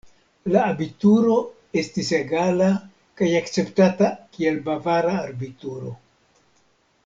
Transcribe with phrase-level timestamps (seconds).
[0.53, 1.35] La abituro
[1.81, 2.69] estis egala
[3.21, 5.97] kaj akceptata, kiel bavara abituro.